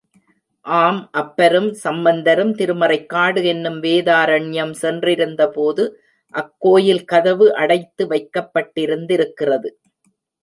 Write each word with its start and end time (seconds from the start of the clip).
ஆம், 0.65 1.01
அப்பரும், 1.17 1.67
சம்பந்தரும் 1.83 2.53
திருமறைக்காடு 2.53 3.41
என்னும் 3.43 3.77
வேதாரண்யம் 3.83 4.73
சென்றிருந்தபோது 4.81 5.85
அக்கோயில் 6.33 7.03
கதவு 7.03 7.47
அடைத்து 7.55 8.05
வைக்கப்பட் 8.07 8.71
டிருந்திருக்கிறது. 8.79 9.71